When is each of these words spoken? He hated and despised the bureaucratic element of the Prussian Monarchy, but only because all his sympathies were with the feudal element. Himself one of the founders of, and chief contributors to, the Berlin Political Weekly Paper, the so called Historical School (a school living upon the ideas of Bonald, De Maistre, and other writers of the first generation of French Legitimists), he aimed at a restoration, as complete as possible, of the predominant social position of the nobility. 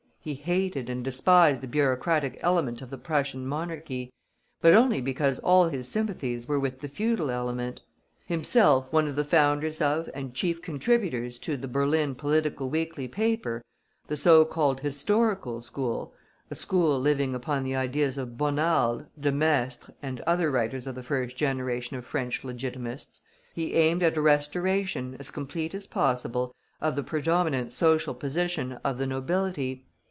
He 0.23 0.35
hated 0.35 0.87
and 0.87 1.03
despised 1.03 1.61
the 1.61 1.67
bureaucratic 1.67 2.37
element 2.43 2.83
of 2.83 2.91
the 2.91 2.97
Prussian 2.99 3.43
Monarchy, 3.47 4.13
but 4.61 4.71
only 4.71 5.01
because 5.01 5.39
all 5.39 5.67
his 5.69 5.87
sympathies 5.87 6.47
were 6.47 6.59
with 6.59 6.81
the 6.81 6.87
feudal 6.87 7.31
element. 7.31 7.81
Himself 8.27 8.93
one 8.93 9.07
of 9.07 9.15
the 9.15 9.25
founders 9.25 9.81
of, 9.81 10.11
and 10.13 10.35
chief 10.35 10.61
contributors 10.61 11.39
to, 11.39 11.57
the 11.57 11.67
Berlin 11.67 12.13
Political 12.13 12.69
Weekly 12.69 13.07
Paper, 13.07 13.63
the 14.05 14.15
so 14.15 14.45
called 14.45 14.81
Historical 14.81 15.59
School 15.63 16.13
(a 16.51 16.53
school 16.53 16.99
living 17.01 17.33
upon 17.33 17.63
the 17.63 17.75
ideas 17.75 18.15
of 18.19 18.37
Bonald, 18.37 19.07
De 19.19 19.31
Maistre, 19.31 19.91
and 20.03 20.21
other 20.27 20.51
writers 20.51 20.85
of 20.85 20.93
the 20.93 21.01
first 21.01 21.35
generation 21.35 21.97
of 21.97 22.05
French 22.05 22.43
Legitimists), 22.43 23.21
he 23.55 23.73
aimed 23.73 24.03
at 24.03 24.15
a 24.17 24.21
restoration, 24.21 25.15
as 25.19 25.31
complete 25.31 25.73
as 25.73 25.87
possible, 25.87 26.53
of 26.79 26.95
the 26.95 27.01
predominant 27.01 27.73
social 27.73 28.13
position 28.13 28.73
of 28.83 28.99
the 28.99 29.07
nobility. 29.07 29.87